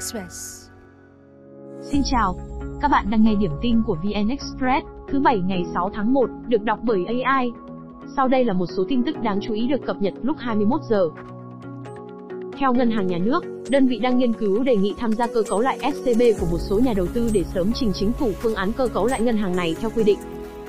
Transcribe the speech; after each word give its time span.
Express. 0.00 0.68
Xin 1.82 2.02
chào, 2.04 2.36
các 2.80 2.90
bạn 2.90 3.10
đang 3.10 3.22
nghe 3.22 3.34
điểm 3.34 3.50
tin 3.62 3.82
của 3.86 3.94
VN 3.94 4.28
Express, 4.28 4.86
thứ 5.08 5.20
bảy 5.20 5.38
ngày 5.38 5.64
6 5.74 5.90
tháng 5.94 6.12
1, 6.14 6.30
được 6.48 6.62
đọc 6.62 6.78
bởi 6.82 7.04
AI. 7.24 7.50
Sau 8.16 8.28
đây 8.28 8.44
là 8.44 8.52
một 8.52 8.66
số 8.76 8.84
tin 8.88 9.04
tức 9.04 9.16
đáng 9.22 9.38
chú 9.42 9.54
ý 9.54 9.66
được 9.66 9.86
cập 9.86 9.96
nhật 10.02 10.14
lúc 10.22 10.36
21 10.38 10.80
giờ. 10.90 11.08
Theo 12.58 12.72
Ngân 12.72 12.90
hàng 12.90 13.06
Nhà 13.06 13.18
nước, 13.18 13.44
đơn 13.70 13.86
vị 13.86 13.98
đang 13.98 14.18
nghiên 14.18 14.32
cứu 14.32 14.62
đề 14.62 14.76
nghị 14.76 14.94
tham 14.98 15.12
gia 15.12 15.26
cơ 15.26 15.42
cấu 15.48 15.60
lại 15.60 15.78
SCB 15.78 16.22
của 16.40 16.46
một 16.50 16.58
số 16.58 16.78
nhà 16.78 16.92
đầu 16.96 17.06
tư 17.06 17.30
để 17.32 17.44
sớm 17.54 17.72
trình 17.74 17.92
chính 17.94 18.12
phủ 18.12 18.30
phương 18.42 18.54
án 18.54 18.72
cơ 18.72 18.88
cấu 18.88 19.06
lại 19.06 19.20
ngân 19.20 19.36
hàng 19.36 19.56
này 19.56 19.76
theo 19.80 19.90
quy 19.96 20.04
định. 20.04 20.18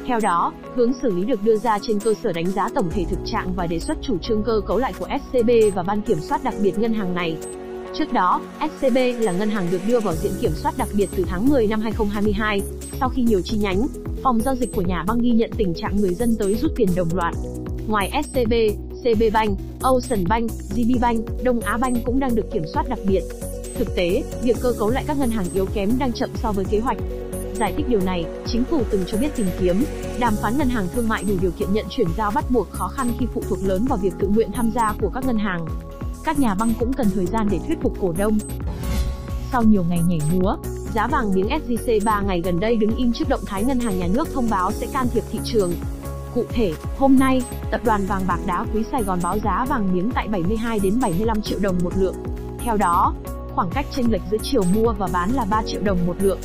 Theo 0.05 0.20
đó, 0.20 0.54
hướng 0.75 0.93
xử 0.93 1.16
lý 1.16 1.25
được 1.25 1.43
đưa 1.43 1.57
ra 1.57 1.79
trên 1.82 2.00
cơ 2.00 2.13
sở 2.13 2.34
đánh 2.34 2.48
giá 2.48 2.70
tổng 2.75 2.89
thể 2.91 3.05
thực 3.09 3.20
trạng 3.25 3.54
và 3.55 3.68
đề 3.68 3.79
xuất 3.79 3.98
chủ 4.02 4.18
trương 4.18 4.43
cơ 4.43 4.61
cấu 4.68 4.77
lại 4.77 4.93
của 5.00 5.07
SCB 5.25 5.50
và 5.75 5.84
Ban 5.84 6.02
Kiểm 6.02 6.20
soát 6.20 6.43
đặc 6.43 6.54
biệt 6.63 6.79
ngân 6.79 6.93
hàng 6.93 7.16
này. 7.16 7.38
Trước 7.93 8.13
đó, 8.13 8.41
SCB 8.59 8.97
là 9.19 9.31
ngân 9.31 9.50
hàng 9.50 9.68
được 9.71 9.81
đưa 9.87 9.99
vào 9.99 10.15
diện 10.15 10.32
kiểm 10.41 10.51
soát 10.55 10.77
đặc 10.77 10.87
biệt 10.93 11.09
từ 11.15 11.25
tháng 11.27 11.49
10 11.49 11.68
năm 11.68 11.79
2022, 11.82 12.61
sau 12.99 13.09
khi 13.09 13.21
nhiều 13.21 13.41
chi 13.41 13.57
nhánh, 13.57 13.87
phòng 14.23 14.39
giao 14.41 14.55
dịch 14.55 14.69
của 14.75 14.82
nhà 14.82 15.04
băng 15.07 15.21
ghi 15.21 15.32
nhận 15.32 15.49
tình 15.57 15.73
trạng 15.73 15.96
người 15.96 16.13
dân 16.13 16.35
tới 16.39 16.55
rút 16.55 16.71
tiền 16.75 16.87
đồng 16.96 17.07
loạt. 17.13 17.33
Ngoài 17.87 18.11
SCB, 18.23 18.54
CB 19.04 19.23
Bank, 19.33 19.57
Ocean 19.82 20.23
Bank, 20.27 20.51
GB 20.75 21.01
Bank, 21.01 21.25
Đông 21.43 21.59
Á 21.59 21.77
Bank 21.77 21.97
cũng 22.05 22.19
đang 22.19 22.35
được 22.35 22.46
kiểm 22.54 22.63
soát 22.73 22.89
đặc 22.89 22.99
biệt. 23.07 23.21
Thực 23.75 23.96
tế, 23.96 24.23
việc 24.43 24.57
cơ 24.61 24.73
cấu 24.79 24.89
lại 24.89 25.04
các 25.07 25.18
ngân 25.18 25.29
hàng 25.29 25.46
yếu 25.54 25.65
kém 25.73 25.89
đang 25.99 26.13
chậm 26.13 26.29
so 26.35 26.51
với 26.51 26.65
kế 26.65 26.79
hoạch. 26.79 26.97
Giải 27.54 27.73
thích 27.77 27.85
điều 27.89 27.99
này, 27.99 28.25
chính 28.46 28.63
phủ 28.63 28.82
từng 28.89 29.04
cho 29.07 29.18
biết 29.18 29.35
tìm 29.35 29.47
kiếm, 29.60 29.83
đàm 30.19 30.33
phán 30.41 30.57
ngân 30.57 30.69
hàng 30.69 30.87
thương 30.96 31.07
mại 31.07 31.23
đủ 31.23 31.33
điều 31.41 31.51
kiện 31.51 31.73
nhận 31.73 31.85
chuyển 31.89 32.08
giao 32.17 32.31
bắt 32.31 32.45
buộc 32.52 32.71
khó 32.71 32.88
khăn 32.88 33.11
khi 33.19 33.25
phụ 33.33 33.44
thuộc 33.49 33.59
lớn 33.63 33.85
vào 33.89 33.97
việc 33.97 34.13
tự 34.19 34.27
nguyện 34.27 34.49
tham 34.53 34.71
gia 34.75 34.94
của 35.02 35.09
các 35.13 35.25
ngân 35.25 35.38
hàng. 35.38 35.66
Các 36.23 36.39
nhà 36.39 36.56
băng 36.56 36.73
cũng 36.80 36.94
cần 36.94 37.08
thời 37.16 37.25
gian 37.25 37.48
để 37.52 37.59
thuyết 37.67 37.81
phục 37.81 37.94
cổ 38.02 38.14
đông. 38.17 38.38
Sau 39.52 39.64
nhiều 39.64 39.84
ngày 39.89 40.00
nhảy 40.08 40.20
múa, 40.34 40.55
giá 40.94 41.08
vàng 41.08 41.33
miếng 41.36 41.47
SJC 41.47 42.00
3 42.05 42.22
ngày 42.22 42.41
gần 42.41 42.59
đây 42.59 42.75
đứng 42.75 42.95
im 42.95 43.13
trước 43.13 43.30
động 43.30 43.39
thái 43.45 43.63
ngân 43.63 43.80
hàng 43.80 44.00
nhà 44.00 44.08
nước 44.13 44.28
thông 44.33 44.50
báo 44.50 44.72
sẽ 44.72 44.88
can 44.94 45.08
thiệp 45.13 45.23
thị 45.31 45.39
trường. 45.44 45.73
Cụ 46.36 46.44
thể, 46.50 46.73
hôm 46.97 47.19
nay, 47.19 47.41
tập 47.72 47.81
đoàn 47.86 48.02
vàng 48.05 48.22
bạc 48.28 48.39
đá 48.47 48.66
quý 48.73 48.83
Sài 48.91 49.03
Gòn 49.03 49.19
báo 49.23 49.38
giá 49.39 49.66
vàng 49.69 49.94
miếng 49.94 50.11
tại 50.16 50.28
72 50.28 50.80
đến 50.80 51.00
75 51.02 51.41
triệu 51.41 51.59
đồng 51.61 51.75
một 51.83 51.94
lượng. 51.97 52.16
Theo 52.59 52.78
đó, 52.78 53.13
khoảng 53.56 53.69
cách 53.69 53.85
chênh 53.95 54.11
lệch 54.11 54.22
giữa 54.31 54.38
chiều 54.41 54.63
mua 54.75 54.94
và 54.94 55.08
bán 55.13 55.31
là 55.31 55.45
3 55.50 55.63
triệu 55.66 55.81
đồng 55.83 55.97
một 56.08 56.16
lượng. 56.22 56.39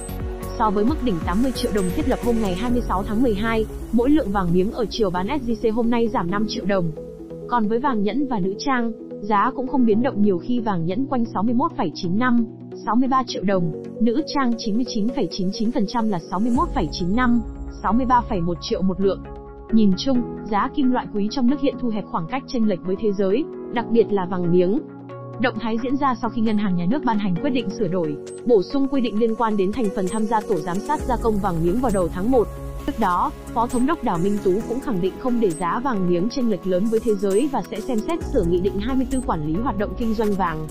So 0.59 0.71
với 0.71 0.85
mức 0.85 1.03
đỉnh 1.03 1.19
80 1.27 1.53
triệu 1.53 1.73
đồng 1.75 1.85
thiết 1.97 2.09
lập 2.09 2.19
hôm 2.25 2.37
ngày 2.43 2.55
26 2.55 3.03
tháng 3.03 3.23
12, 3.23 3.67
mỗi 3.93 4.11
lượng 4.11 4.33
vàng 4.33 4.53
miếng 4.53 4.73
ở 4.73 4.85
chiều 4.91 5.11
bán 5.11 5.27
SJC 5.27 5.73
hôm 5.73 5.91
nay 5.91 6.09
giảm 6.09 6.31
5 6.31 6.47
triệu 6.49 6.65
đồng. 6.65 6.93
Còn 7.49 7.69
với 7.69 7.79
vàng 7.79 8.03
nhẫn 8.03 8.29
và 8.29 8.39
nữ 8.39 8.55
trang, 8.59 8.93
giá 9.29 9.51
cũng 9.57 9.67
không 9.67 9.87
biến 9.87 10.03
động 10.03 10.23
nhiều 10.23 10.39
khi 10.39 10.61
vàng 10.61 10.87
nhẫn 10.87 11.07
quanh 11.07 11.25
61,95, 11.35 12.45
63 12.87 13.23
triệu 13.27 13.43
đồng, 13.43 13.83
nữ 14.01 14.23
trang 14.35 14.51
99,99% 14.51 16.09
là 16.11 16.19
61,95, 16.31 17.41
63,1 17.83 18.55
triệu 18.61 18.83
một 18.83 19.01
lượng. 19.01 19.23
Nhìn 19.73 19.93
chung, 19.99 20.23
giá 20.51 20.69
kim 20.75 20.91
loại 20.91 21.07
quý 21.15 21.29
trong 21.31 21.47
nước 21.47 21.61
hiện 21.61 21.75
thu 21.81 21.89
hẹp 21.89 22.05
khoảng 22.11 22.27
cách 22.31 22.43
chênh 22.47 22.69
lệch 22.69 22.85
với 22.85 22.97
thế 22.99 23.13
giới, 23.13 23.45
đặc 23.73 23.87
biệt 23.91 24.07
là 24.11 24.27
vàng 24.27 24.53
miếng. 24.53 24.81
Động 25.41 25.55
thái 25.61 25.77
diễn 25.83 25.97
ra 25.97 26.15
sau 26.23 26.31
khi 26.31 26.43
Ngân 26.43 26.59
hàng 26.59 26.77
Nhà 26.77 26.87
nước 26.91 27.05
ban 27.05 27.19
hành 27.19 27.35
quyết 27.43 27.51
định 27.51 27.71
sửa 27.71 27.89
đổi, 27.89 28.17
bổ 28.47 28.63
sung 28.63 28.89
quy 28.89 29.01
định 29.01 29.21
liên 29.21 29.35
quan 29.35 29.57
đến 29.57 29.73
thành 29.73 29.87
phần 29.97 30.07
tham 30.11 30.25
gia 30.25 30.41
tổ 30.41 30.57
giám 30.57 30.77
sát 30.77 31.01
gia 31.01 31.17
công 31.23 31.37
vàng 31.37 31.55
miếng 31.65 31.81
vào 31.81 31.91
đầu 31.95 32.09
tháng 32.09 32.31
1. 32.31 32.47
Trước 32.87 32.99
đó, 32.99 33.33
Phó 33.55 33.67
Thống 33.67 33.87
đốc 33.87 34.05
Đào 34.05 34.19
Minh 34.19 34.39
Tú 34.45 34.53
cũng 34.69 34.81
khẳng 34.81 35.01
định 35.01 35.13
không 35.21 35.41
để 35.41 35.51
giá 35.51 35.81
vàng 35.85 36.11
miếng 36.11 36.29
chênh 36.31 36.51
lệch 36.51 36.67
lớn 36.67 36.85
với 36.85 37.01
thế 37.01 37.15
giới 37.15 37.49
và 37.53 37.63
sẽ 37.71 37.81
xem 37.81 37.99
xét 37.99 38.19
sửa 38.33 38.45
nghị 38.45 38.61
định 38.61 38.79
24 38.81 39.21
quản 39.23 39.47
lý 39.47 39.55
hoạt 39.55 39.79
động 39.79 39.95
kinh 39.99 40.15
doanh 40.15 40.33
vàng. 40.33 40.67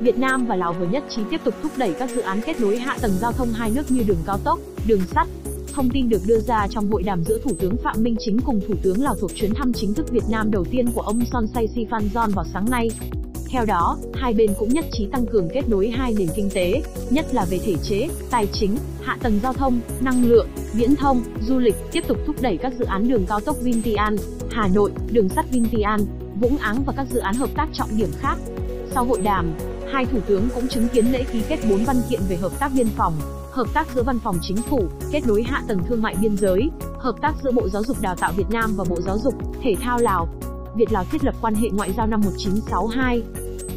Việt 0.00 0.18
Nam 0.18 0.46
và 0.46 0.56
Lào 0.56 0.72
vừa 0.72 0.86
nhất 0.86 1.04
trí 1.10 1.22
tiếp 1.30 1.40
tục 1.44 1.54
thúc 1.62 1.72
đẩy 1.76 1.92
các 1.92 2.10
dự 2.10 2.20
án 2.20 2.40
kết 2.46 2.60
nối 2.60 2.78
hạ 2.78 2.98
tầng 3.02 3.12
giao 3.20 3.32
thông 3.32 3.48
hai 3.52 3.70
nước 3.70 3.90
như 3.90 4.02
đường 4.06 4.22
cao 4.26 4.38
tốc, 4.44 4.58
đường 4.86 5.02
sắt. 5.14 5.28
Thông 5.72 5.90
tin 5.90 6.08
được 6.08 6.20
đưa 6.26 6.40
ra 6.40 6.66
trong 6.70 6.90
hội 6.90 7.02
đàm 7.02 7.24
giữa 7.24 7.38
Thủ 7.44 7.50
tướng 7.58 7.76
Phạm 7.84 8.02
Minh 8.02 8.16
Chính 8.18 8.40
cùng 8.40 8.60
Thủ 8.68 8.74
tướng 8.82 9.02
Lào 9.02 9.14
thuộc 9.14 9.30
chuyến 9.34 9.54
thăm 9.54 9.72
chính 9.72 9.94
thức 9.94 10.10
Việt 10.10 10.24
Nam 10.30 10.50
đầu 10.50 10.64
tiên 10.70 10.92
của 10.94 11.02
ông 11.02 11.20
Sonsay 11.32 11.68
Sifanjon 11.74 12.30
vào 12.34 12.44
sáng 12.52 12.70
nay. 12.70 12.88
Theo 13.52 13.64
đó, 13.64 13.98
hai 14.14 14.34
bên 14.34 14.50
cũng 14.58 14.68
nhất 14.68 14.84
trí 14.92 15.06
tăng 15.06 15.26
cường 15.26 15.48
kết 15.54 15.68
nối 15.68 15.90
hai 15.90 16.14
nền 16.18 16.28
kinh 16.36 16.50
tế, 16.50 16.82
nhất 17.10 17.34
là 17.34 17.44
về 17.44 17.58
thể 17.58 17.74
chế, 17.82 18.08
tài 18.30 18.46
chính, 18.52 18.76
hạ 19.02 19.18
tầng 19.22 19.40
giao 19.42 19.52
thông, 19.52 19.80
năng 20.00 20.24
lượng, 20.24 20.48
viễn 20.72 20.96
thông, 20.96 21.22
du 21.40 21.58
lịch, 21.58 21.74
tiếp 21.92 22.04
tục 22.08 22.18
thúc 22.26 22.36
đẩy 22.40 22.56
các 22.56 22.72
dự 22.78 22.84
án 22.84 23.08
đường 23.08 23.26
cao 23.28 23.40
tốc 23.40 23.56
Vientiane, 23.60 24.16
Hà 24.50 24.68
Nội, 24.68 24.92
đường 25.10 25.28
sắt 25.28 25.50
Vientiane, 25.50 26.04
Vũng 26.40 26.56
Áng 26.56 26.82
và 26.86 26.92
các 26.96 27.06
dự 27.12 27.20
án 27.20 27.34
hợp 27.34 27.50
tác 27.54 27.68
trọng 27.72 27.96
điểm 27.96 28.08
khác. 28.18 28.36
Sau 28.94 29.04
hội 29.04 29.20
đàm, 29.20 29.54
hai 29.92 30.06
thủ 30.06 30.18
tướng 30.26 30.48
cũng 30.54 30.68
chứng 30.68 30.88
kiến 30.88 31.12
lễ 31.12 31.24
ký 31.32 31.42
kết 31.48 31.58
4 31.70 31.84
văn 31.84 31.96
kiện 32.10 32.20
về 32.28 32.36
hợp 32.36 32.52
tác 32.60 32.72
biên 32.76 32.88
phòng, 32.96 33.12
hợp 33.50 33.66
tác 33.74 33.86
giữa 33.94 34.02
văn 34.02 34.18
phòng 34.24 34.38
chính 34.42 34.56
phủ, 34.56 34.84
kết 35.10 35.20
nối 35.26 35.42
hạ 35.42 35.62
tầng 35.68 35.78
thương 35.88 36.02
mại 36.02 36.14
biên 36.20 36.36
giới, 36.36 36.70
hợp 36.98 37.14
tác 37.22 37.34
giữa 37.44 37.52
Bộ 37.52 37.68
Giáo 37.68 37.82
dục 37.82 37.96
Đào 38.00 38.16
tạo 38.16 38.32
Việt 38.36 38.50
Nam 38.50 38.74
và 38.76 38.84
Bộ 38.90 39.00
Giáo 39.00 39.18
dục, 39.18 39.34
Thể 39.62 39.74
thao 39.80 39.98
Lào. 39.98 40.28
Việt 40.76 40.92
Lào 40.92 41.04
thiết 41.04 41.24
lập 41.24 41.34
quan 41.40 41.54
hệ 41.54 41.68
ngoại 41.72 41.92
giao 41.96 42.06
năm 42.06 42.20
1962. 42.24 43.22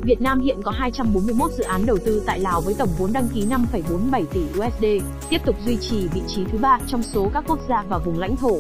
Việt 0.02 0.22
Nam 0.22 0.40
hiện 0.40 0.62
có 0.64 0.72
241 0.72 1.52
dự 1.52 1.64
án 1.64 1.86
đầu 1.86 1.98
tư 2.06 2.24
tại 2.26 2.40
Lào 2.40 2.62
với 2.62 2.74
tổng 2.74 2.90
vốn 2.98 3.14
đăng 3.14 3.28
ký 3.34 3.46
5,47 3.46 4.26
tỷ 4.34 4.42
USD, 4.42 4.86
tiếp 5.30 5.42
tục 5.46 5.56
duy 5.66 5.78
trì 5.78 6.08
vị 6.08 6.22
trí 6.28 6.44
thứ 6.52 6.58
ba 6.58 6.80
trong 6.88 7.04
số 7.04 7.30
các 7.34 7.44
quốc 7.48 7.60
gia 7.70 7.84
và 7.90 7.98
vùng 7.98 8.20
lãnh 8.20 8.36
thổ. 8.36 8.60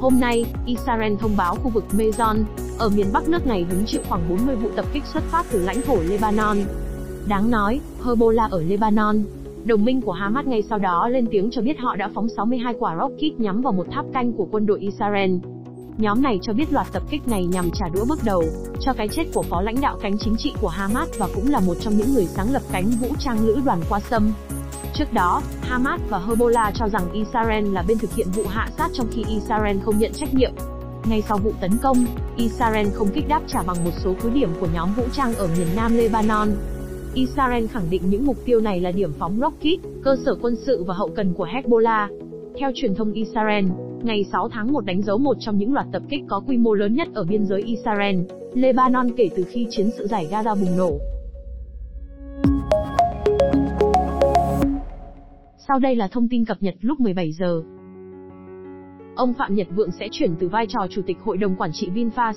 Hôm 0.00 0.20
nay, 0.20 0.44
Israel 0.66 1.14
thông 1.20 1.36
báo 1.36 1.54
khu 1.54 1.70
vực 1.70 1.84
Mezon, 1.92 2.44
ở 2.78 2.88
miền 2.88 3.06
Bắc 3.12 3.28
nước 3.28 3.46
này 3.46 3.66
hứng 3.70 3.84
chịu 3.86 4.00
khoảng 4.08 4.28
40 4.28 4.56
vụ 4.56 4.68
tập 4.76 4.84
kích 4.92 5.04
xuất 5.12 5.22
phát 5.22 5.46
từ 5.50 5.62
lãnh 5.62 5.82
thổ 5.82 5.96
Lebanon. 6.08 6.56
Đáng 7.28 7.50
nói, 7.50 7.80
Hezbollah 8.02 8.48
ở 8.50 8.62
Lebanon, 8.62 9.22
đồng 9.64 9.84
minh 9.84 10.00
của 10.00 10.12
Hamas 10.12 10.46
ngay 10.46 10.62
sau 10.62 10.78
đó 10.78 11.08
lên 11.08 11.26
tiếng 11.30 11.50
cho 11.50 11.62
biết 11.62 11.78
họ 11.78 11.96
đã 11.96 12.10
phóng 12.14 12.28
62 12.36 12.74
quả 12.78 12.96
rocket 12.96 13.40
nhắm 13.40 13.62
vào 13.62 13.72
một 13.72 13.86
tháp 13.90 14.04
canh 14.12 14.32
của 14.32 14.48
quân 14.50 14.66
đội 14.66 14.80
Israel. 14.80 15.30
Nhóm 15.98 16.22
này 16.22 16.38
cho 16.42 16.52
biết 16.52 16.72
loạt 16.72 16.86
tập 16.92 17.02
kích 17.10 17.28
này 17.28 17.46
nhằm 17.46 17.70
trả 17.70 17.88
đũa 17.88 18.04
bước 18.08 18.18
đầu 18.24 18.44
cho 18.80 18.92
cái 18.92 19.08
chết 19.08 19.24
của 19.34 19.42
phó 19.42 19.60
lãnh 19.62 19.80
đạo 19.80 19.98
cánh 20.02 20.18
chính 20.18 20.36
trị 20.38 20.52
của 20.60 20.68
Hamas 20.68 21.08
và 21.18 21.28
cũng 21.34 21.50
là 21.50 21.60
một 21.60 21.74
trong 21.80 21.96
những 21.96 22.14
người 22.14 22.26
sáng 22.26 22.52
lập 22.52 22.62
cánh 22.72 22.90
vũ 23.00 23.08
trang 23.18 23.46
lữ 23.46 23.60
đoàn 23.64 23.80
Qasem. 23.90 24.30
Trước 24.94 25.12
đó, 25.12 25.42
Hamas 25.60 26.00
và 26.08 26.18
Hezbollah 26.26 26.72
cho 26.74 26.88
rằng 26.88 27.12
Israel 27.12 27.72
là 27.72 27.84
bên 27.88 27.98
thực 27.98 28.14
hiện 28.14 28.26
vụ 28.34 28.42
hạ 28.48 28.68
sát 28.78 28.90
trong 28.92 29.06
khi 29.10 29.24
Israel 29.28 29.76
không 29.84 29.98
nhận 29.98 30.12
trách 30.12 30.34
nhiệm. 30.34 30.52
Ngay 31.04 31.22
sau 31.28 31.38
vụ 31.38 31.52
tấn 31.60 31.70
công, 31.82 32.06
Israel 32.36 32.88
không 32.94 33.08
kích 33.14 33.28
đáp 33.28 33.42
trả 33.46 33.62
bằng 33.62 33.84
một 33.84 33.90
số 34.04 34.14
cứ 34.22 34.30
điểm 34.30 34.50
của 34.60 34.68
nhóm 34.74 34.94
vũ 34.96 35.02
trang 35.12 35.34
ở 35.34 35.48
miền 35.58 35.68
nam 35.76 35.96
Lebanon. 35.96 36.48
Israel 37.14 37.66
khẳng 37.66 37.90
định 37.90 38.02
những 38.10 38.26
mục 38.26 38.36
tiêu 38.44 38.60
này 38.60 38.80
là 38.80 38.90
điểm 38.90 39.12
phóng 39.18 39.40
rocket, 39.40 39.78
cơ 40.04 40.16
sở 40.24 40.36
quân 40.42 40.56
sự 40.66 40.84
và 40.84 40.94
hậu 40.94 41.10
cần 41.16 41.34
của 41.34 41.46
Hezbollah. 41.46 42.08
Theo 42.60 42.70
truyền 42.74 42.94
thông 42.94 43.12
Israel, 43.12 43.64
ngày 44.04 44.24
6 44.32 44.48
tháng 44.48 44.72
1 44.72 44.84
đánh 44.84 45.02
dấu 45.02 45.18
một 45.18 45.36
trong 45.40 45.58
những 45.58 45.72
loạt 45.72 45.86
tập 45.92 46.02
kích 46.08 46.20
có 46.28 46.40
quy 46.46 46.56
mô 46.56 46.74
lớn 46.74 46.94
nhất 46.94 47.08
ở 47.14 47.24
biên 47.24 47.46
giới 47.46 47.62
Israel, 47.62 48.16
Lebanon 48.54 49.10
kể 49.16 49.28
từ 49.36 49.42
khi 49.42 49.66
chiến 49.70 49.90
sự 49.98 50.06
giải 50.06 50.26
Gaza 50.30 50.60
bùng 50.60 50.76
nổ. 50.76 50.98
Sau 55.68 55.78
đây 55.78 55.96
là 55.96 56.08
thông 56.08 56.28
tin 56.28 56.44
cập 56.44 56.56
nhật 56.60 56.74
lúc 56.80 57.00
17 57.00 57.32
giờ. 57.32 57.62
Ông 59.16 59.34
Phạm 59.38 59.54
Nhật 59.54 59.66
Vượng 59.76 59.90
sẽ 60.00 60.08
chuyển 60.12 60.36
từ 60.40 60.48
vai 60.48 60.66
trò 60.68 60.86
chủ 60.90 61.02
tịch 61.06 61.16
hội 61.24 61.36
đồng 61.36 61.56
quản 61.56 61.70
trị 61.72 61.90
VinFast 61.94 62.34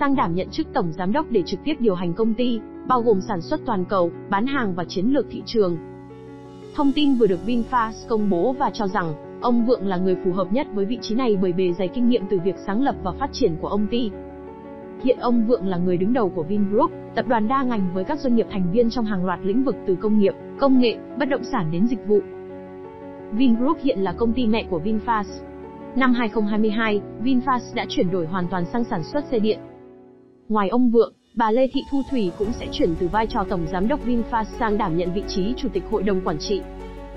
sang 0.00 0.16
đảm 0.16 0.34
nhận 0.34 0.48
chức 0.50 0.66
tổng 0.74 0.92
giám 0.98 1.12
đốc 1.12 1.30
để 1.30 1.42
trực 1.46 1.60
tiếp 1.64 1.74
điều 1.78 1.94
hành 1.94 2.14
công 2.14 2.34
ty, 2.34 2.60
bao 2.88 3.02
gồm 3.02 3.20
sản 3.28 3.40
xuất 3.40 3.60
toàn 3.66 3.84
cầu, 3.84 4.10
bán 4.30 4.46
hàng 4.46 4.74
và 4.74 4.84
chiến 4.88 5.06
lược 5.06 5.26
thị 5.30 5.42
trường. 5.46 5.76
Thông 6.74 6.92
tin 6.92 7.14
vừa 7.14 7.26
được 7.26 7.40
VinFast 7.46 8.08
công 8.08 8.30
bố 8.30 8.52
và 8.52 8.70
cho 8.74 8.86
rằng 8.86 9.25
ông 9.40 9.66
Vượng 9.66 9.86
là 9.86 9.96
người 9.96 10.16
phù 10.24 10.32
hợp 10.32 10.52
nhất 10.52 10.66
với 10.74 10.84
vị 10.84 10.98
trí 11.02 11.14
này 11.14 11.36
bởi 11.42 11.52
bề 11.52 11.72
dày 11.72 11.88
kinh 11.88 12.08
nghiệm 12.08 12.22
từ 12.30 12.40
việc 12.44 12.56
sáng 12.66 12.82
lập 12.82 12.94
và 13.02 13.12
phát 13.12 13.30
triển 13.32 13.56
của 13.60 13.68
ông 13.68 13.86
ty. 13.86 14.10
Hiện 15.04 15.18
ông 15.18 15.46
Vượng 15.46 15.66
là 15.66 15.76
người 15.76 15.96
đứng 15.96 16.12
đầu 16.12 16.28
của 16.28 16.42
Vingroup, 16.42 16.90
tập 17.14 17.28
đoàn 17.28 17.48
đa 17.48 17.62
ngành 17.62 17.94
với 17.94 18.04
các 18.04 18.18
doanh 18.18 18.36
nghiệp 18.36 18.46
thành 18.50 18.72
viên 18.72 18.90
trong 18.90 19.04
hàng 19.04 19.24
loạt 19.24 19.38
lĩnh 19.42 19.62
vực 19.62 19.76
từ 19.86 19.94
công 19.94 20.18
nghiệp, 20.18 20.34
công 20.58 20.78
nghệ, 20.78 20.96
bất 21.18 21.28
động 21.28 21.44
sản 21.44 21.70
đến 21.72 21.86
dịch 21.86 22.06
vụ. 22.06 22.20
Vingroup 23.32 23.78
hiện 23.82 23.98
là 23.98 24.12
công 24.12 24.32
ty 24.32 24.46
mẹ 24.46 24.66
của 24.70 24.80
VinFast. 24.84 25.44
Năm 25.96 26.12
2022, 26.12 27.00
VinFast 27.24 27.74
đã 27.74 27.86
chuyển 27.88 28.10
đổi 28.10 28.26
hoàn 28.26 28.48
toàn 28.48 28.64
sang 28.64 28.84
sản 28.84 29.02
xuất 29.02 29.24
xe 29.24 29.38
điện. 29.38 29.58
Ngoài 30.48 30.68
ông 30.68 30.90
Vượng, 30.90 31.12
bà 31.34 31.50
Lê 31.50 31.66
Thị 31.66 31.80
Thu 31.90 32.02
Thủy 32.10 32.32
cũng 32.38 32.52
sẽ 32.52 32.66
chuyển 32.72 32.94
từ 32.98 33.08
vai 33.08 33.26
trò 33.26 33.44
tổng 33.48 33.66
giám 33.72 33.88
đốc 33.88 34.06
VinFast 34.06 34.44
sang 34.44 34.78
đảm 34.78 34.96
nhận 34.96 35.12
vị 35.14 35.22
trí 35.28 35.54
chủ 35.56 35.68
tịch 35.72 35.84
hội 35.90 36.02
đồng 36.02 36.20
quản 36.20 36.38
trị. 36.38 36.60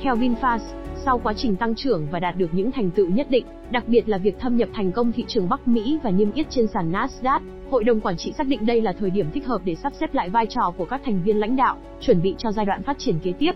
Theo 0.01 0.15
VinFast, 0.15 0.59
sau 1.05 1.19
quá 1.23 1.33
trình 1.37 1.55
tăng 1.55 1.75
trưởng 1.75 2.07
và 2.11 2.19
đạt 2.19 2.37
được 2.37 2.53
những 2.53 2.71
thành 2.71 2.91
tựu 2.91 3.09
nhất 3.09 3.27
định, 3.29 3.45
đặc 3.71 3.83
biệt 3.87 4.09
là 4.09 4.17
việc 4.17 4.39
thâm 4.39 4.57
nhập 4.57 4.69
thành 4.73 4.91
công 4.91 5.11
thị 5.11 5.25
trường 5.27 5.49
Bắc 5.49 5.67
Mỹ 5.67 5.99
và 6.03 6.11
niêm 6.11 6.31
yết 6.31 6.49
trên 6.49 6.67
sàn 6.67 6.91
Nasdaq, 6.91 7.39
hội 7.71 7.83
đồng 7.83 8.01
quản 8.01 8.17
trị 8.17 8.33
xác 8.37 8.47
định 8.47 8.65
đây 8.65 8.81
là 8.81 8.93
thời 8.93 9.09
điểm 9.09 9.31
thích 9.33 9.45
hợp 9.45 9.61
để 9.65 9.75
sắp 9.75 9.93
xếp 9.99 10.13
lại 10.13 10.29
vai 10.29 10.45
trò 10.49 10.73
của 10.77 10.85
các 10.85 11.01
thành 11.05 11.23
viên 11.23 11.39
lãnh 11.39 11.55
đạo, 11.55 11.77
chuẩn 12.01 12.21
bị 12.21 12.35
cho 12.37 12.51
giai 12.51 12.65
đoạn 12.65 12.83
phát 12.83 12.97
triển 12.99 13.19
kế 13.19 13.31
tiếp. 13.31 13.51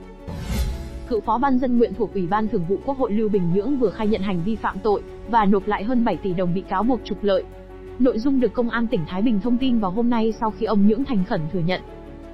Cựu 1.10 1.20
phó 1.22 1.38
ban 1.38 1.60
dân 1.60 1.78
nguyện 1.78 1.94
thuộc 1.94 2.14
Ủy 2.14 2.28
ban 2.28 2.48
Thường 2.48 2.66
vụ 2.70 2.78
Quốc 2.86 2.98
hội 2.98 3.12
Lưu 3.12 3.30
Bình 3.30 3.54
Nhưỡng 3.54 3.78
vừa 3.78 3.90
khai 3.90 4.08
nhận 4.08 4.22
hành 4.22 4.42
vi 4.46 4.56
phạm 4.56 4.80
tội 4.80 5.02
và 5.30 5.46
nộp 5.46 5.68
lại 5.68 5.84
hơn 5.84 6.06
7 6.06 6.18
tỷ 6.18 6.34
đồng 6.34 6.54
bị 6.54 6.62
cáo 6.62 6.84
buộc 6.84 7.00
trục 7.04 7.24
lợi. 7.24 7.44
Nội 8.00 8.20
dung 8.20 8.40
được 8.40 8.54
Công 8.54 8.70
an 8.70 8.88
tỉnh 8.88 9.02
Thái 9.08 9.22
Bình 9.22 9.40
thông 9.40 9.58
tin 9.58 9.80
vào 9.80 9.92
hôm 9.92 10.10
nay 10.10 10.34
sau 10.40 10.52
khi 10.52 10.66
ông 10.66 10.88
Nhưỡng 10.88 11.06
thành 11.06 11.24
khẩn 11.30 11.42
thừa 11.54 11.60
nhận. 11.60 11.82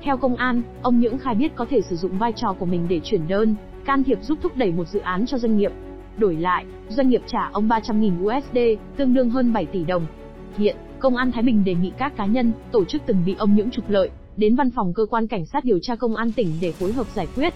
Theo 0.03 0.17
công 0.17 0.35
an, 0.35 0.61
ông 0.81 0.99
Nhưỡng 0.99 1.17
khai 1.17 1.35
biết 1.35 1.55
có 1.55 1.65
thể 1.69 1.81
sử 1.81 1.95
dụng 1.95 2.17
vai 2.17 2.33
trò 2.35 2.53
của 2.53 2.65
mình 2.65 2.85
để 2.89 2.99
chuyển 3.03 3.27
đơn, 3.27 3.55
can 3.85 4.03
thiệp 4.03 4.17
giúp 4.21 4.37
thúc 4.41 4.51
đẩy 4.57 4.71
một 4.71 4.87
dự 4.87 4.99
án 4.99 5.25
cho 5.25 5.37
doanh 5.37 5.57
nghiệp. 5.57 5.71
Đổi 6.17 6.35
lại, 6.35 6.65
doanh 6.89 7.09
nghiệp 7.09 7.21
trả 7.27 7.49
ông 7.51 7.67
300.000 7.67 8.23
USD, 8.23 8.57
tương 8.97 9.13
đương 9.13 9.29
hơn 9.29 9.53
7 9.53 9.65
tỷ 9.65 9.83
đồng. 9.83 10.05
Hiện, 10.57 10.75
Công 10.99 11.15
an 11.15 11.31
Thái 11.31 11.43
Bình 11.43 11.63
đề 11.63 11.73
nghị 11.73 11.91
các 11.97 12.17
cá 12.17 12.25
nhân, 12.25 12.51
tổ 12.71 12.85
chức 12.85 13.01
từng 13.05 13.23
bị 13.25 13.35
ông 13.37 13.55
Nhưỡng 13.55 13.71
trục 13.71 13.89
lợi, 13.89 14.09
đến 14.37 14.55
văn 14.55 14.71
phòng 14.71 14.93
cơ 14.93 15.05
quan 15.05 15.27
cảnh 15.27 15.45
sát 15.45 15.65
điều 15.65 15.79
tra 15.79 15.95
công 15.95 16.15
an 16.15 16.31
tỉnh 16.31 16.53
để 16.61 16.71
phối 16.71 16.91
hợp 16.91 17.07
giải 17.15 17.27
quyết. 17.35 17.53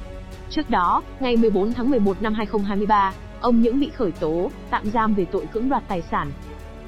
Trước 0.49 0.69
đó, 0.69 1.03
ngày 1.19 1.37
14 1.37 1.73
tháng 1.73 1.89
11 1.89 2.21
năm 2.21 2.33
2023, 2.33 3.13
ông 3.41 3.61
Nhưỡng 3.61 3.79
bị 3.79 3.89
khởi 3.89 4.11
tố, 4.11 4.51
tạm 4.69 4.83
giam 4.93 5.13
về 5.13 5.25
tội 5.25 5.45
cưỡng 5.53 5.69
đoạt 5.69 5.83
tài 5.87 6.01
sản. 6.01 6.31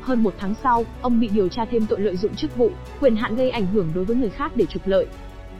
Hơn 0.01 0.23
một 0.23 0.33
tháng 0.39 0.53
sau, 0.63 0.83
ông 1.01 1.19
bị 1.19 1.29
điều 1.33 1.47
tra 1.47 1.65
thêm 1.65 1.85
tội 1.89 1.99
lợi 1.99 2.17
dụng 2.17 2.35
chức 2.35 2.57
vụ, 2.57 2.69
quyền 3.01 3.15
hạn 3.15 3.35
gây 3.35 3.49
ảnh 3.49 3.65
hưởng 3.65 3.87
đối 3.95 4.05
với 4.05 4.15
người 4.15 4.29
khác 4.29 4.51
để 4.55 4.65
trục 4.65 4.87
lợi. 4.87 5.07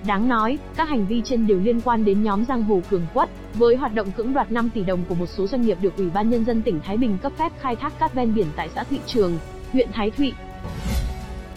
Đáng 0.07 0.29
nói, 0.29 0.57
các 0.75 0.89
hành 0.89 1.05
vi 1.05 1.21
trên 1.25 1.47
đều 1.47 1.59
liên 1.59 1.81
quan 1.81 2.05
đến 2.05 2.23
nhóm 2.23 2.45
giang 2.45 2.63
hồ 2.63 2.81
cường 2.89 3.05
quất, 3.13 3.29
với 3.53 3.75
hoạt 3.75 3.95
động 3.95 4.11
cưỡng 4.11 4.33
đoạt 4.33 4.51
5 4.51 4.69
tỷ 4.69 4.83
đồng 4.83 5.03
của 5.09 5.15
một 5.15 5.25
số 5.25 5.47
doanh 5.47 5.61
nghiệp 5.61 5.77
được 5.81 5.97
Ủy 5.97 6.09
ban 6.09 6.29
Nhân 6.29 6.45
dân 6.45 6.61
tỉnh 6.61 6.79
Thái 6.83 6.97
Bình 6.97 7.17
cấp 7.17 7.31
phép 7.37 7.51
khai 7.61 7.75
thác 7.75 7.99
cát 7.99 8.13
ven 8.13 8.33
biển 8.33 8.47
tại 8.55 8.69
xã 8.75 8.83
Thụy 8.83 8.99
Trường, 9.05 9.37
huyện 9.73 9.89
Thái 9.93 10.11
Thụy. 10.11 10.33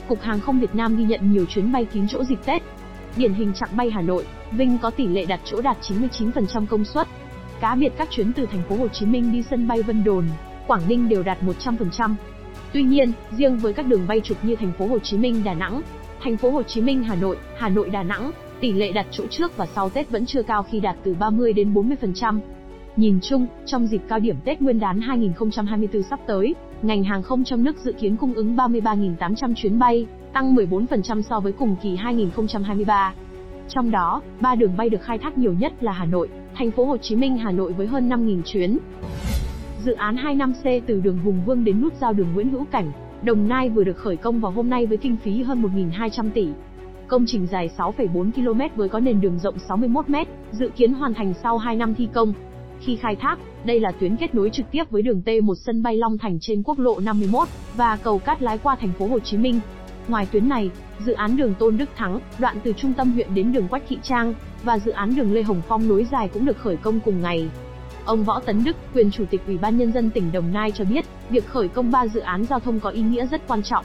Cục 0.09 0.23
Hàng 0.23 0.41
không 0.41 0.61
Việt 0.61 0.75
Nam 0.75 0.97
ghi 0.97 1.05
nhận 1.05 1.33
nhiều 1.33 1.45
chuyến 1.47 1.73
bay 1.73 1.85
kín 1.85 2.09
chỗ 2.09 2.25
dịp 2.25 2.39
Tết. 2.45 2.63
Điển 3.17 3.35
hình 3.35 3.53
chặng 3.53 3.77
bay 3.77 3.91
Hà 3.91 4.01
Nội, 4.01 4.27
Vinh 4.53 4.79
có 4.79 4.91
tỷ 4.91 5.07
lệ 5.07 5.25
đặt 5.27 5.41
chỗ 5.45 5.61
đạt 5.61 5.77
99% 5.81 6.67
công 6.67 6.85
suất. 6.85 7.09
Cá 7.61 7.75
biệt 7.75 7.93
các 7.99 8.09
chuyến 8.11 8.33
từ 8.33 8.47
thành 8.47 8.63
phố 8.69 8.77
Hồ 8.77 8.89
Chí 8.89 9.07
Minh 9.07 9.33
đi 9.33 9.43
sân 9.51 9.69
bay 9.69 9.83
Vân 9.83 10.05
Đồn, 10.05 10.25
Quảng 10.67 10.89
Ninh 10.89 11.09
đều 11.09 11.23
đạt 11.23 11.39
100%. 11.43 12.15
Tuy 12.73 12.83
nhiên, 12.83 13.13
riêng 13.31 13.57
với 13.57 13.73
các 13.73 13.87
đường 13.87 14.07
bay 14.07 14.21
trục 14.25 14.45
như 14.45 14.57
thành 14.57 14.73
phố 14.79 14.87
Hồ 14.87 14.99
Chí 14.99 15.19
Minh 15.19 15.45
Đà 15.45 15.55
Nẵng, 15.55 15.83
thành 16.21 16.37
phố 16.37 16.51
Hồ 16.51 16.63
Chí 16.63 16.81
Minh 16.81 17.03
Hà 17.03 17.15
Nội, 17.15 17.37
Hà 17.57 17.69
Nội 17.69 17.91
Đà 17.91 18.03
Nẵng, 18.03 18.31
tỷ 18.61 18.73
lệ 18.73 18.93
đặt 18.93 19.07
chỗ 19.11 19.25
trước 19.31 19.57
và 19.57 19.67
sau 19.75 19.91
Tết 19.91 20.11
vẫn 20.11 20.27
chưa 20.27 20.43
cao 20.43 20.63
khi 20.63 20.81
đạt 20.81 20.97
từ 21.05 21.15
30 21.15 21.53
đến 21.53 21.75
40%. 21.75 22.41
Nhìn 22.97 23.19
chung, 23.23 23.47
trong 23.67 23.87
dịp 23.87 24.03
cao 24.09 24.19
điểm 24.19 24.37
Tết 24.45 24.63
Nguyên 24.63 24.81
đán 24.81 25.01
2024 25.01 26.03
sắp 26.03 26.21
tới, 26.27 26.55
ngành 26.83 27.05
hàng 27.05 27.23
không 27.23 27.45
trong 27.45 27.65
nước 27.65 27.77
dự 27.79 27.93
kiến 27.93 28.17
cung 28.17 28.35
ứng 28.35 28.57
33.800 28.57 29.55
chuyến 29.55 29.79
bay, 29.79 30.07
tăng 30.33 30.55
14% 30.55 31.23
so 31.23 31.41
với 31.41 31.53
cùng 31.53 31.77
kỳ 31.83 31.97
2023. 31.97 33.13
Trong 33.69 33.91
đó, 33.91 34.23
ba 34.41 34.55
đường 34.55 34.77
bay 34.77 34.89
được 34.89 35.03
khai 35.03 35.19
thác 35.19 35.39
nhiều 35.39 35.53
nhất 35.53 35.73
là 35.81 35.93
Hà 35.93 36.05
Nội, 36.05 36.29
thành 36.55 36.71
phố 36.71 36.85
Hồ 36.85 36.97
Chí 36.97 37.17
Minh 37.17 37.37
Hà 37.37 37.51
Nội 37.51 37.73
với 37.73 37.87
hơn 37.87 38.09
5.000 38.09 38.43
chuyến. 38.43 38.79
Dự 39.85 39.93
án 39.93 40.17
25C 40.17 40.81
từ 40.87 41.01
đường 41.01 41.19
Hùng 41.19 41.41
Vương 41.47 41.65
đến 41.65 41.81
nút 41.81 41.95
giao 42.01 42.13
đường 42.13 42.29
Nguyễn 42.35 42.51
Hữu 42.51 42.65
Cảnh, 42.65 42.93
Đồng 43.23 43.49
Nai 43.49 43.69
vừa 43.69 43.85
được 43.85 43.97
khởi 43.97 44.17
công 44.17 44.41
vào 44.41 44.53
hôm 44.53 44.71
nay 44.71 44.87
với 44.87 44.97
kinh 44.97 45.17
phí 45.17 45.43
hơn 45.43 45.63
1.200 45.63 46.31
tỷ. 46.31 46.49
Công 47.09 47.25
trình 47.27 47.47
dài 47.47 47.71
6,4 47.79 48.33
km 48.33 48.77
với 48.77 48.89
có 48.89 49.01
nền 49.01 49.21
đường 49.21 49.39
rộng 49.39 49.59
61 49.69 50.09
m, 50.09 50.15
dự 50.53 50.69
kiến 50.77 50.93
hoàn 50.93 51.15
thành 51.15 51.35
sau 51.43 51.59
2 51.59 51.77
năm 51.77 51.95
thi 51.95 52.09
công. 52.15 52.33
Khi 52.81 52.97
khai 52.97 53.17
thác, 53.17 53.39
đây 53.65 53.81
là 53.81 53.93
tuyến 53.93 54.17
kết 54.17 54.35
nối 54.35 54.51
trực 54.51 54.71
tiếp 54.71 54.85
với 54.91 55.03
đường 55.03 55.23
T1 55.27 55.55
sân 55.55 55.83
bay 55.83 55.97
Long 55.97 56.19
Thành 56.19 56.39
trên 56.41 56.63
quốc 56.63 56.79
lộ 56.79 57.01
51 57.01 57.49
và 57.77 57.99
cầu 58.03 58.19
cát 58.19 58.43
lái 58.43 58.59
qua 58.59 58.77
thành 58.81 58.93
phố 58.99 59.07
Hồ 59.07 59.19
Chí 59.19 59.37
Minh. 59.37 59.61
Ngoài 60.09 60.27
tuyến 60.33 60.49
này, 60.49 60.71
dự 61.07 61.13
án 61.13 61.37
đường 61.37 61.55
Tôn 61.59 61.77
Đức 61.77 61.89
Thắng, 61.97 62.21
đoạn 62.39 62.57
từ 62.65 62.73
trung 62.73 62.93
tâm 62.93 63.13
huyện 63.13 63.35
đến 63.35 63.53
đường 63.53 63.69
Quách 63.69 63.83
Thị 63.89 63.99
Trang 64.03 64.35
và 64.63 64.79
dự 64.79 64.91
án 64.91 65.17
đường 65.17 65.33
Lê 65.33 65.43
Hồng 65.43 65.63
Phong 65.69 65.89
nối 65.89 66.07
dài 66.13 66.29
cũng 66.29 66.47
được 66.47 66.59
khởi 66.59 66.77
công 66.77 67.01
cùng 67.01 67.23
ngày. 67.23 67.49
Ông 68.09 68.25
Võ 68.25 68.41
Tấn 68.41 68.65
Đức, 68.65 68.77
quyền 68.95 69.11
chủ 69.11 69.25
tịch 69.31 69.41
Ủy 69.47 69.59
ban 69.59 69.79
nhân 69.79 69.93
dân 69.93 70.11
tỉnh 70.11 70.33
Đồng 70.33 70.53
Nai 70.53 70.71
cho 70.71 70.85
biết, 70.85 71.05
việc 71.31 71.47
khởi 71.47 71.69
công 71.69 71.91
3 71.91 72.07
dự 72.07 72.21
án 72.21 72.45
giao 72.45 72.61
thông 72.61 72.81
có 72.81 72.91
ý 72.91 73.03
nghĩa 73.03 73.27
rất 73.27 73.49
quan 73.49 73.63
trọng. 73.63 73.85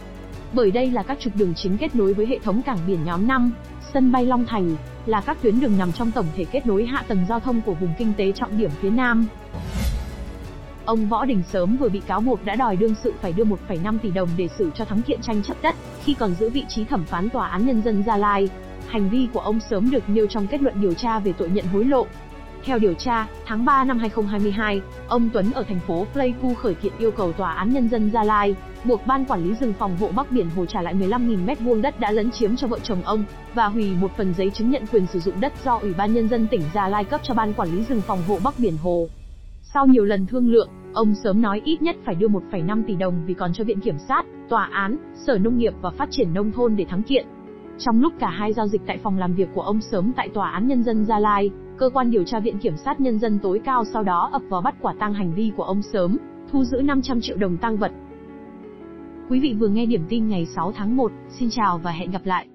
Bởi 0.54 0.72
đây 0.72 0.92
là 0.92 1.04
các 1.04 1.20
trục 1.20 1.36
đường 1.36 1.54
chính 1.56 1.78
kết 1.78 1.96
nối 1.96 2.14
với 2.14 2.26
hệ 2.26 2.40
thống 2.40 2.62
cảng 2.62 2.78
biển 2.88 3.04
nhóm 3.04 3.28
5, 3.28 3.52
sân 3.94 4.12
bay 4.12 4.26
Long 4.26 4.46
Thành, 4.46 4.76
là 5.06 5.22
các 5.22 5.38
tuyến 5.42 5.60
đường 5.60 5.78
nằm 5.78 5.92
trong 5.92 6.12
tổng 6.12 6.26
thể 6.36 6.46
kết 6.46 6.68
nối 6.68 6.86
hạ 6.86 7.04
tầng 7.08 7.26
giao 7.30 7.40
thông 7.40 7.62
của 7.62 7.74
vùng 7.74 7.94
kinh 7.98 8.14
tế 8.18 8.32
trọng 8.32 8.58
điểm 8.58 8.70
phía 8.82 8.90
Nam. 8.90 9.28
Ông 10.86 11.10
Võ 11.10 11.26
Đình 11.26 11.44
Sớm 11.52 11.78
vừa 11.78 11.90
bị 11.90 12.00
cáo 12.08 12.22
buộc 12.22 12.46
đã 12.46 12.56
đòi 12.56 12.76
đương 12.76 12.96
sự 13.04 13.14
phải 13.22 13.34
đưa 13.34 13.44
1,5 13.44 13.98
tỷ 14.00 14.12
đồng 14.12 14.30
để 14.38 14.48
xử 14.58 14.72
cho 14.76 14.86
thắng 14.86 15.02
kiện 15.02 15.22
tranh 15.22 15.44
chấp 15.44 15.58
đất, 15.62 15.76
khi 16.04 16.14
còn 16.14 16.36
giữ 16.36 16.50
vị 16.50 16.64
trí 16.70 16.84
thẩm 16.84 17.06
phán 17.06 17.30
tòa 17.30 17.48
án 17.48 17.66
nhân 17.66 17.82
dân 17.82 18.04
Gia 18.08 18.18
Lai. 18.18 18.50
Hành 18.88 19.10
vi 19.10 19.28
của 19.34 19.40
ông 19.40 19.60
Sớm 19.70 19.92
được 19.92 20.10
nêu 20.10 20.28
trong 20.28 20.48
kết 20.48 20.62
luận 20.62 20.82
điều 20.82 20.94
tra 20.94 21.20
về 21.20 21.34
tội 21.34 21.50
nhận 21.50 21.66
hối 21.66 21.86
lộ. 21.86 22.08
Theo 22.66 22.80
điều 22.80 22.94
tra, 22.94 23.28
tháng 23.46 23.66
3 23.66 23.84
năm 23.84 24.00
2022, 24.00 24.82
ông 25.08 25.30
Tuấn 25.34 25.52
ở 25.52 25.64
thành 25.64 25.80
phố 25.88 26.06
Pleiku 26.14 26.54
khởi 26.54 26.74
kiện 26.74 26.94
yêu 26.98 27.12
cầu 27.12 27.34
tòa 27.34 27.52
án 27.54 27.74
nhân 27.74 27.90
dân 27.90 28.12
Gia 28.14 28.24
Lai 28.24 28.56
buộc 28.84 29.08
ban 29.08 29.26
quản 29.26 29.44
lý 29.44 29.56
rừng 29.56 29.74
phòng 29.80 29.98
hộ 30.00 30.10
Bắc 30.16 30.32
Biển 30.32 30.50
Hồ 30.56 30.66
trả 30.66 30.82
lại 30.82 30.96
15.000 30.96 31.46
m2 31.46 31.82
đất 31.82 32.00
đã 32.00 32.12
lấn 32.12 32.32
chiếm 32.32 32.56
cho 32.56 32.68
vợ 32.68 32.80
chồng 32.84 33.02
ông 33.04 33.24
và 33.54 33.66
hủy 33.68 33.96
một 34.02 34.12
phần 34.18 34.34
giấy 34.38 34.50
chứng 34.50 34.72
nhận 34.72 34.88
quyền 34.88 35.08
sử 35.08 35.20
dụng 35.20 35.40
đất 35.40 35.54
do 35.64 35.78
Ủy 35.78 35.94
ban 35.94 36.14
nhân 36.14 36.30
dân 36.30 36.48
tỉnh 36.48 36.62
Gia 36.74 36.88
Lai 36.88 37.04
cấp 37.04 37.22
cho 37.24 37.34
ban 37.34 37.54
quản 37.54 37.76
lý 37.76 37.84
rừng 37.84 38.02
phòng 38.02 38.20
hộ 38.28 38.40
Bắc 38.44 38.54
Biển 38.60 38.78
Hồ. 38.84 39.08
Sau 39.74 39.86
nhiều 39.86 40.06
lần 40.06 40.26
thương 40.26 40.52
lượng, 40.52 40.70
ông 40.94 41.16
sớm 41.24 41.42
nói 41.42 41.62
ít 41.66 41.82
nhất 41.82 41.96
phải 42.06 42.16
đưa 42.16 42.28
1,5 42.28 42.84
tỷ 42.88 42.96
đồng 42.96 43.26
vì 43.26 43.34
còn 43.34 43.54
cho 43.54 43.64
viện 43.64 43.80
kiểm 43.80 43.98
sát, 44.08 44.26
tòa 44.50 44.70
án, 44.72 44.98
Sở 45.28 45.38
Nông 45.38 45.58
nghiệp 45.58 45.74
và 45.82 45.90
Phát 45.90 46.08
triển 46.12 46.34
nông 46.34 46.52
thôn 46.52 46.76
để 46.76 46.86
thắng 46.90 47.04
kiện. 47.04 47.26
Trong 47.78 48.02
lúc 48.02 48.14
cả 48.20 48.30
hai 48.30 48.54
giao 48.54 48.68
dịch 48.68 48.82
tại 48.88 48.98
phòng 48.98 49.18
làm 49.18 49.34
việc 49.34 49.50
của 49.54 49.62
ông 49.62 49.82
sớm 49.82 50.12
tại 50.16 50.30
tòa 50.30 50.50
án 50.50 50.68
nhân 50.68 50.84
dân 50.84 51.06
Gia 51.06 51.20
Lai, 51.20 51.52
cơ 51.78 51.90
quan 51.90 52.12
điều 52.12 52.24
tra 52.24 52.40
viện 52.40 52.58
kiểm 52.58 52.78
sát 52.78 53.02
nhân 53.02 53.20
dân 53.20 53.40
tối 53.40 53.62
cao 53.66 53.84
sau 53.86 54.04
đó 54.04 54.30
ập 54.32 54.42
vào 54.50 54.62
bắt 54.62 54.76
quả 54.82 54.94
tang 55.00 55.14
hành 55.14 55.34
vi 55.34 55.52
của 55.58 55.64
ông 55.64 55.82
sớm, 55.82 56.18
thu 56.52 56.64
giữ 56.64 56.82
500 56.82 57.22
triệu 57.22 57.38
đồng 57.38 57.58
tăng 57.58 57.78
vật. 57.78 57.92
Quý 59.30 59.40
vị 59.40 59.56
vừa 59.60 59.68
nghe 59.68 59.86
điểm 59.86 60.06
tin 60.10 60.28
ngày 60.28 60.46
6 60.46 60.72
tháng 60.72 60.98
1, 60.98 61.12
xin 61.30 61.50
chào 61.52 61.78
và 61.78 61.92
hẹn 61.92 62.12
gặp 62.12 62.22
lại. 62.26 62.48